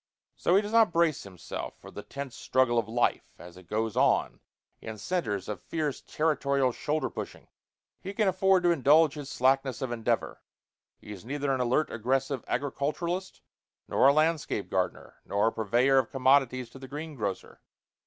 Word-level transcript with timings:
So 0.35 0.55
he 0.55 0.63
does 0.63 0.71
not 0.71 0.91
brace 0.91 1.21
himself 1.21 1.75
for 1.77 1.91
the 1.91 2.01
tense 2.01 2.35
struggle 2.35 2.79
of 2.79 2.87
life 2.89 3.35
as 3.37 3.55
it 3.55 3.67
goes 3.67 3.95
on 3.95 4.39
in 4.81 4.97
centres 4.97 5.47
of 5.47 5.61
fierce 5.61 6.01
territorial 6.01 6.71
shoulder 6.71 7.07
pushing. 7.07 7.47
He 7.99 8.11
can 8.15 8.27
afford 8.27 8.63
to 8.63 8.71
indulge 8.71 9.13
his 9.13 9.29
slackness 9.29 9.79
of 9.79 9.91
endeavor. 9.91 10.41
He 10.97 11.11
is 11.11 11.23
neither 11.23 11.53
an 11.53 11.59
alert 11.61 11.91
aggressive 11.91 12.43
agriculturist, 12.47 13.41
nor 13.87 14.07
a 14.07 14.13
landscape 14.13 14.71
gardener, 14.71 15.17
nor 15.23 15.45
a 15.45 15.51
purveyor 15.51 15.99
of 15.99 16.09
commodities 16.09 16.71
to 16.71 16.79
the 16.79 16.87
green 16.87 17.13
grocer. 17.13 17.61